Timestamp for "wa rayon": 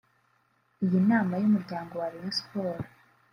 1.95-2.33